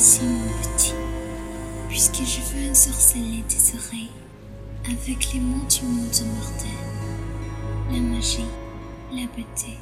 ici, 0.00 0.22
mon 0.22 0.48
petit, 0.62 0.94
puisque 1.90 2.24
je 2.24 2.40
veux 2.40 2.70
ensorceler 2.70 3.44
tes 3.46 3.76
oreilles 3.76 4.10
avec 4.86 5.34
les 5.34 5.40
mots 5.40 5.66
du 5.68 5.82
monde 5.84 6.22
mortel. 6.36 6.80
La 7.92 7.98
magie, 8.00 8.46
la 9.12 9.26
beauté 9.26 9.76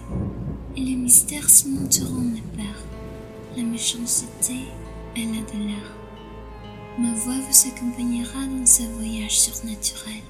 et 0.76 0.80
les 0.80 0.96
mystères 0.96 1.48
se 1.48 1.68
monteront 1.68 2.32
la 2.34 2.56
peur. 2.56 2.82
La 3.56 3.62
méchanceté 3.62 4.56
et 5.14 5.24
la 5.24 5.40
douleur. 5.52 5.86
Ma 6.98 7.12
voix 7.12 7.34
vous 7.34 7.68
accompagnera 7.68 8.44
dans 8.44 8.66
ce 8.66 8.82
voyage 8.82 9.38
surnaturel. 9.38 10.22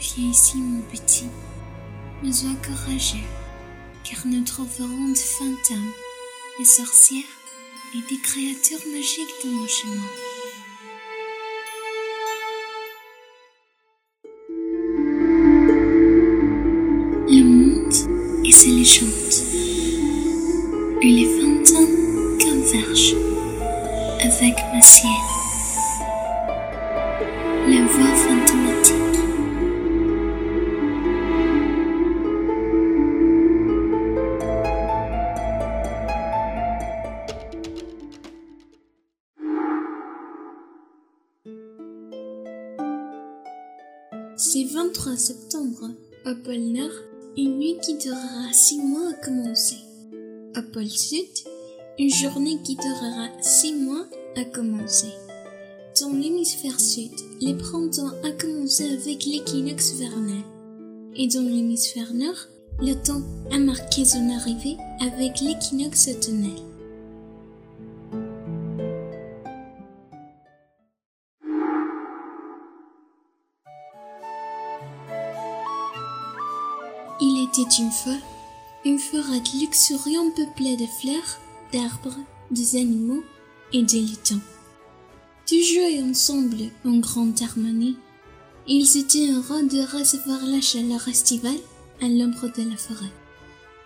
Viens 0.00 0.30
ici, 0.30 0.56
mon 0.56 0.80
petit, 0.80 1.28
mais 2.22 2.32
sois 2.32 2.48
courageux, 2.64 3.28
car 4.04 4.26
nous 4.26 4.42
trouverons 4.42 5.08
des 5.10 5.20
fantômes, 5.20 5.92
des 6.58 6.64
sorcières 6.64 7.24
et 7.94 8.02
des 8.08 8.20
créatures 8.20 8.84
magiques 8.92 9.34
dans 9.44 9.50
nos 9.50 9.68
chemins. 9.68 9.92
Le 17.28 17.44
monde 17.44 17.94
et 18.44 18.52
ses 18.52 18.70
légendes. 18.70 19.08
Et 21.02 21.10
les 21.10 21.26
fantômes 21.26 22.38
convergent 22.40 23.16
avec 24.20 24.56
ma 24.72 24.80
sienne. 24.80 25.10
La 27.68 27.84
voix 27.84 28.14
fantomatique. 28.16 28.55
C'est 44.38 44.64
23 44.64 45.16
septembre. 45.16 45.88
Au 46.26 46.34
pôle 46.44 46.72
Nord, 46.72 46.90
une 47.38 47.56
nuit 47.56 47.78
qui 47.82 47.96
durera 47.96 48.52
6 48.52 48.80
mois 48.80 49.08
a 49.08 49.24
commencé. 49.24 49.76
Au 50.54 50.60
pôle 50.74 50.90
Sud, 50.90 51.24
une 51.98 52.12
journée 52.12 52.58
qui 52.62 52.76
durera 52.76 53.28
6 53.40 53.72
mois 53.76 54.04
a 54.36 54.44
commencé. 54.44 55.06
Dans 55.98 56.12
l'hémisphère 56.12 56.78
sud, 56.78 57.12
le 57.40 57.56
printemps 57.56 58.12
a 58.24 58.30
commencé 58.32 58.84
avec 58.84 59.24
l'équinoxe 59.24 59.94
vernal. 59.94 60.44
Et 61.16 61.28
dans 61.28 61.40
l'hémisphère 61.40 62.12
nord, 62.12 62.36
le 62.78 62.92
temps 62.92 63.22
a 63.52 63.58
marqué 63.58 64.04
son 64.04 64.28
arrivée 64.28 64.76
avec 65.00 65.40
l'équinoxe 65.40 66.08
automnal. 66.08 66.65
Il 77.20 77.42
était 77.42 77.82
une 77.82 77.90
fois 77.90 78.18
une 78.84 78.98
forêt 78.98 79.42
luxuriante 79.58 80.34
peuplée 80.36 80.76
de 80.76 80.86
fleurs, 80.86 81.40
d'arbres, 81.72 82.16
des 82.50 82.76
animaux 82.76 83.22
et 83.72 83.82
de 83.82 83.98
lutins. 83.98 84.40
Tous 85.46 85.62
jouaient 85.62 86.02
ensemble 86.02 86.70
en 86.84 86.98
grande 86.98 87.40
harmonie. 87.42 87.96
Ils 88.68 88.96
étaient 88.96 89.30
heureux 89.30 89.62
de 89.64 89.98
recevoir 89.98 90.44
la 90.44 90.60
chaleur 90.60 91.08
estivale 91.08 91.58
à 92.00 92.08
l'ombre 92.08 92.48
de 92.56 92.68
la 92.68 92.76
forêt. 92.76 93.12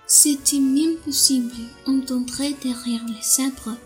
C'était 0.06 0.58
même 0.58 0.97
possible 0.97 1.55
d'entendre 1.86 2.42
derrière 2.62 3.05
les 3.06 3.45
arbres 3.45 3.77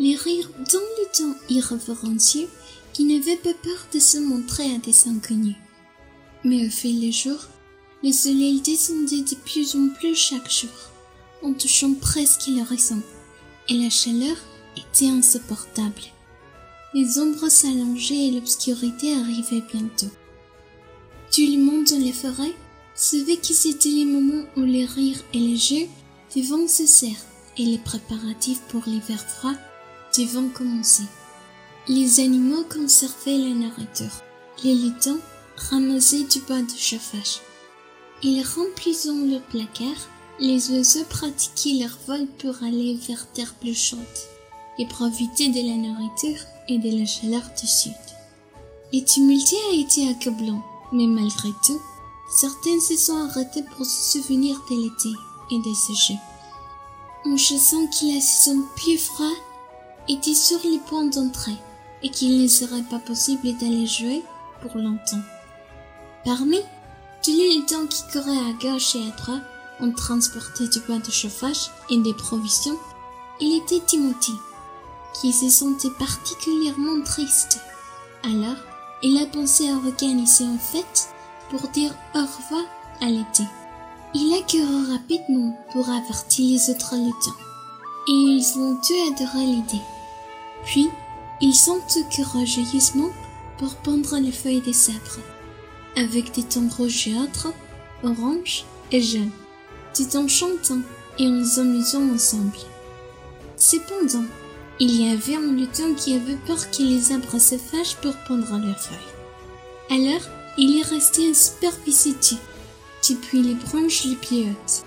les 0.00 0.16
rires 0.16 0.50
d'un 0.56 0.80
lutin 0.98 1.36
irrévérencieux 1.50 2.48
qui 2.94 3.04
n'avait 3.04 3.36
pas 3.36 3.52
peur 3.62 3.86
de 3.92 3.98
se 4.00 4.16
montrer 4.18 4.74
à 4.74 4.78
des 4.78 5.08
inconnus. 5.08 5.56
Mais 6.42 6.66
au 6.66 6.70
fil 6.70 7.00
des 7.00 7.12
jours, 7.12 7.46
le 8.02 8.12
soleil 8.12 8.60
descendait 8.60 9.22
de 9.22 9.34
plus 9.34 9.74
en 9.76 9.88
plus 9.88 10.14
chaque 10.14 10.50
jour, 10.50 10.70
en 11.42 11.52
touchant 11.52 11.92
presque 11.94 12.46
l'horizon, 12.48 13.02
et 13.68 13.74
la 13.74 13.90
chaleur 13.90 14.36
était 14.76 15.08
insupportable. 15.08 16.02
Les 16.94 17.18
ombres 17.18 17.48
s'allongeaient 17.48 18.28
et 18.28 18.30
l'obscurité 18.32 19.14
arrivait 19.14 19.62
bientôt. 19.72 20.10
Tout 21.32 21.42
le 21.42 21.58
monde 21.58 21.84
dans 21.84 21.98
les 21.98 22.12
forêts 22.12 22.54
savait 22.94 23.36
que 23.36 23.54
c'était 23.54 23.90
les 23.90 24.04
moments 24.04 24.44
où 24.56 24.62
les 24.62 24.86
rires 24.86 25.22
et 25.32 25.38
les 25.38 25.56
jeux 25.56 25.86
devaient 26.34 26.68
cesser 26.68 27.14
et 27.56 27.64
les 27.64 27.78
préparatifs 27.78 28.60
pour 28.68 28.82
l'hiver 28.86 29.20
froid 29.20 29.54
devaient 30.16 30.52
commencer. 30.52 31.04
Les 31.86 32.20
animaux 32.20 32.64
conservaient 32.64 33.38
la 33.38 33.54
nourriture. 33.54 34.22
Les 34.64 34.74
lutins 34.74 35.18
ramassaient 35.56 36.24
du 36.24 36.40
bois 36.40 36.62
de 36.62 36.76
chauffage. 36.76 37.40
Ils 38.22 38.44
remplissaient 38.44 39.08
le 39.08 39.40
placard. 39.40 40.08
Les 40.38 40.70
oiseaux 40.70 41.04
pratiquaient 41.08 41.82
leur 41.82 41.98
vol 42.06 42.26
pour 42.38 42.62
aller 42.62 42.98
vers 43.06 43.26
terre 43.32 43.54
plus 43.60 43.74
chaude 43.74 44.00
et 44.78 44.86
profiter 44.86 45.48
de 45.48 45.60
la 45.68 45.76
nourriture 45.76 46.40
et 46.68 46.78
de 46.78 46.98
la 46.98 47.04
chaleur 47.04 47.42
du 47.60 47.66
sud. 47.66 47.92
Les 48.92 49.04
tumultes 49.04 49.54
a 49.70 49.74
été 49.74 50.08
accablant, 50.08 50.62
mais 50.92 51.06
malgré 51.06 51.50
tout, 51.66 51.80
certains 52.30 52.80
se 52.80 52.96
sont 52.96 53.16
arrêtés 53.16 53.62
pour 53.62 53.84
se 53.84 54.18
souvenir 54.18 54.56
de 54.70 54.76
l'été 54.76 55.18
et 55.50 55.58
de 55.58 55.74
ce 55.74 55.92
jeu. 55.92 56.18
En 57.26 57.36
chassant 57.36 57.86
que 57.86 58.14
la 58.14 58.20
saison 58.20 58.62
plus 58.76 58.98
froide 58.98 59.30
était 60.08 60.34
sur 60.34 60.58
le 60.64 60.78
point 60.88 61.04
d'entrer 61.04 61.56
et 62.02 62.08
qu'il 62.08 62.42
ne 62.42 62.48
serait 62.48 62.82
pas 62.82 62.98
possible 62.98 63.56
d'aller 63.58 63.86
jouer 63.86 64.22
pour 64.62 64.74
longtemps. 64.76 65.22
Parmi 66.24 66.58
les 67.26 67.58
lutins 67.58 67.86
qui 67.86 68.02
couraient 68.12 68.30
à 68.30 68.52
gauche 68.60 68.96
et 68.96 69.08
à 69.08 69.16
droite 69.16 69.42
ont 69.80 69.92
transporté 69.92 70.68
du 70.68 70.80
bois 70.80 70.98
de 70.98 71.10
chauffage 71.10 71.70
et 71.90 71.98
des 71.98 72.14
provisions, 72.14 72.78
il 73.40 73.56
était 73.56 73.84
Timothy, 73.86 74.34
qui 75.14 75.32
se 75.32 75.48
sentait 75.48 75.90
particulièrement 75.98 77.02
triste. 77.04 77.60
Alors, 78.24 78.56
il 79.02 79.16
a 79.22 79.26
pensé 79.26 79.68
à 79.68 79.74
organiser 79.74 80.44
une 80.44 80.58
fête 80.58 81.08
pour 81.50 81.68
dire 81.68 81.94
au 82.14 82.20
revoir 82.20 82.64
à 83.00 83.06
l'été. 83.06 83.44
Il 84.14 84.32
a 84.34 84.42
couru 84.42 84.92
rapidement 84.92 85.56
pour 85.72 85.88
avertir 85.88 86.46
les 86.46 86.70
autres 86.70 86.96
lutins, 86.96 87.36
et 88.08 88.12
ils 88.12 88.58
ont 88.58 88.76
tous 88.76 89.12
adoré 89.12 89.46
l'idée. 89.46 89.82
Puis, 90.64 90.88
ils 91.40 91.54
sont 91.54 91.80
courageusement 92.14 93.10
pour 93.56 93.74
pendre 93.76 94.18
les 94.18 94.32
feuilles 94.32 94.60
des 94.60 94.72
sabres, 94.74 95.20
avec 95.96 96.32
des 96.32 96.42
tons 96.42 96.68
rougeâtres, 96.68 97.48
orange 98.02 98.64
et 98.92 99.02
jaunes, 99.02 99.30
tout 99.94 100.16
en 100.16 100.28
chantant 100.28 100.80
et 101.18 101.26
en 101.26 101.44
s'amusant 101.44 102.08
ensemble. 102.14 102.56
Cependant, 103.56 104.24
il 104.78 105.00
y 105.00 105.10
avait 105.10 105.36
un 105.36 105.52
lutin 105.52 105.94
qui 105.94 106.14
avait 106.14 106.38
peur 106.46 106.70
que 106.70 106.82
les 106.82 107.12
arbres 107.12 107.38
se 107.38 107.58
fâchent 107.58 107.96
pour 107.96 108.14
pendre 108.26 108.58
leurs 108.58 108.80
feuilles. 108.80 108.98
Alors, 109.90 110.22
il 110.56 110.78
est 110.78 110.86
resté 110.86 111.34
superviser 111.34 112.14
tout, 112.14 112.38
depuis 113.08 113.42
les 113.42 113.54
branches 113.54 114.04
les 114.04 114.16
plus 114.16 114.50
hautes. 114.50 114.84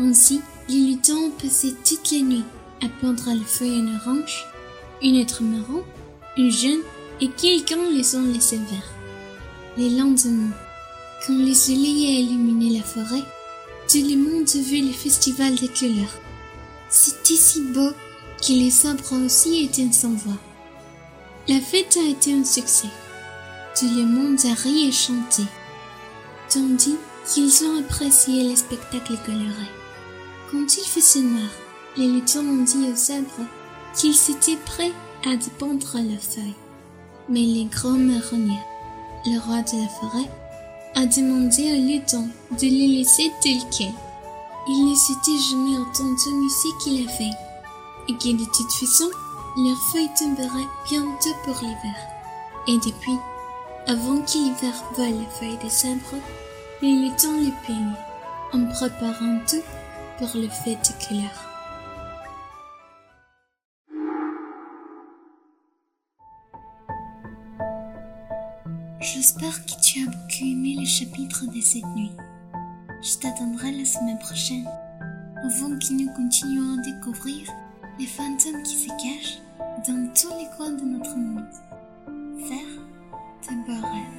Ainsi, 0.00 0.40
les 0.68 0.80
lutins 0.80 1.14
ont 1.16 1.30
passé 1.30 1.74
toute 1.84 2.10
la 2.10 2.18
nuit 2.18 2.44
à 2.82 2.88
pendre 3.00 3.30
les 3.32 3.44
feuilles 3.44 3.80
en 3.80 3.94
orange, 3.94 4.44
une 5.02 5.20
autre 5.20 5.42
marron, 5.42 5.84
une 6.36 6.50
jaune 6.50 6.82
et 7.20 7.28
quelqu'un 7.28 7.90
les 7.90 8.16
ont 8.16 8.26
laissés 8.26 8.58
verts. 8.58 8.95
Les 9.78 9.90
lendemains, 9.90 10.54
quand 11.26 11.36
le 11.36 11.52
soleil 11.52 12.06
a 12.06 12.20
illuminé 12.20 12.78
la 12.78 12.82
forêt, 12.82 13.22
tout 13.90 13.98
le 13.98 14.16
monde 14.16 14.48
vu 14.48 14.80
le 14.80 14.92
festival 14.92 15.54
des 15.54 15.68
couleurs. 15.68 16.14
C'était 16.88 17.34
si 17.34 17.60
beau 17.60 17.90
que 18.40 18.52
les 18.52 18.70
sabres 18.70 19.12
aussi 19.22 19.64
étaient 19.64 19.92
sans 19.92 20.14
voix. 20.14 20.38
La 21.46 21.60
fête 21.60 21.98
a 21.98 22.08
été 22.08 22.32
un 22.32 22.44
succès. 22.44 22.88
Tout 23.78 23.88
le 23.94 24.06
monde 24.06 24.38
a 24.46 24.54
ri 24.54 24.88
et 24.88 24.92
chanté, 24.92 25.42
tandis 26.48 26.96
qu'ils 27.28 27.64
ont 27.64 27.78
apprécié 27.78 28.48
le 28.48 28.56
spectacle 28.56 29.18
coloré. 29.26 29.68
Quand 30.50 30.74
il 30.74 30.84
faisait 30.84 31.20
noir, 31.20 31.50
les 31.98 32.08
lutins 32.08 32.40
ont 32.40 32.64
dit 32.64 32.90
aux 32.90 32.96
sabres 32.96 33.46
qu'ils 33.94 34.16
étaient 34.30 34.56
prêts 34.64 34.92
à 35.26 35.36
dépendre 35.36 35.96
leurs 35.96 36.22
feuilles. 36.22 36.54
Mais 37.28 37.40
les 37.40 37.66
grands 37.66 37.90
marronniers, 37.90 38.62
le 39.26 39.38
roi 39.40 39.62
de 39.62 39.82
la 39.82 39.88
forêt, 39.88 40.30
a 40.94 41.04
demandé 41.04 41.72
aux 41.72 41.92
lutins 41.92 42.28
de 42.52 42.66
les 42.66 42.98
laisser 42.98 43.30
tels 43.42 43.68
quels. 43.76 43.92
Il 44.68 44.90
ne 44.90 44.94
s'était 44.94 45.38
jamais 45.50 45.76
entendu 45.78 46.30
musique 46.34 46.78
qu'il 46.80 47.08
avait 47.08 47.36
et 48.08 48.12
que 48.12 48.32
de 48.32 48.44
toute 48.44 48.72
façon, 48.72 49.08
leurs 49.56 49.82
feuilles 49.92 50.10
tomberaient 50.18 50.68
bientôt 50.88 51.36
pour 51.44 51.54
l'hiver. 51.60 51.96
Et 52.68 52.76
depuis, 52.78 53.18
avant 53.86 54.20
que 54.22 54.38
l'hiver 54.38 54.74
vole 54.96 55.18
les 55.20 55.28
feuilles 55.38 55.58
des 55.62 55.70
sabres, 55.70 56.22
les 56.82 56.92
lutins 56.92 57.36
les 57.38 57.52
peignent 57.66 57.94
en 58.52 58.64
préparant 58.72 59.38
tout 59.48 59.62
pour 60.18 60.28
le 60.34 60.48
fête 60.48 60.94
de 61.00 61.06
couleur. 61.06 61.45
J'espère 69.14 69.64
que 69.64 69.80
tu 69.80 70.02
as 70.02 70.10
beaucoup 70.10 70.42
aimé 70.42 70.74
le 70.80 70.84
chapitre 70.84 71.46
de 71.46 71.60
cette 71.60 71.86
nuit. 71.94 72.10
Je 73.04 73.18
t'attendrai 73.18 73.70
la 73.70 73.84
semaine 73.84 74.18
prochaine, 74.18 74.66
avant 75.44 75.78
que 75.78 75.92
nous 75.92 76.12
continuions 76.12 76.76
à 76.76 76.82
découvrir 76.82 77.48
les 78.00 78.06
fantômes 78.06 78.64
qui 78.64 78.74
se 78.74 78.88
cachent 78.88 79.38
dans 79.86 80.12
tous 80.12 80.36
les 80.36 80.48
coins 80.56 80.72
de 80.72 80.84
notre 80.84 81.16
monde. 81.16 81.46
Faire 82.48 83.54
de 83.54 83.64
beaux. 83.64 84.15